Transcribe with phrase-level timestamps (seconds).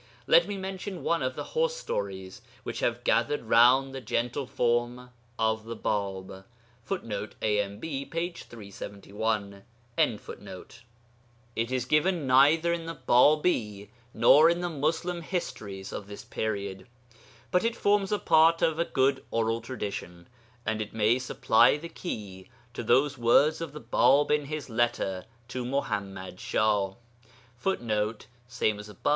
[0.25, 5.11] Let me mention one of the horse stories which have gathered round the gentle form
[5.37, 6.43] of the Bāb.
[6.81, 8.05] [Footnote: AMB, p.
[8.31, 9.61] 371.]
[11.55, 16.87] It is given neither in the Bābī nor in the Muslim histories of this period.
[17.51, 20.27] But it forms a part of a good oral tradition,
[20.65, 25.25] and it may supply the key to those words of the Bāb in his letter
[25.49, 26.95] to Muḥammad Shah:
[27.55, 28.95] [Footnote: Ibid.